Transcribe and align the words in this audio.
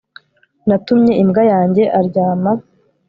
Natumye 0.67 1.13
imbwa 1.23 1.43
yanjye 1.51 1.83
aryama 1.99 2.51